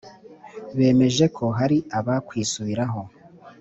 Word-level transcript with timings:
bemeje 0.77 1.25
ko 1.37 1.45
hari 1.57 1.77
abakwisubiraho 1.99 3.01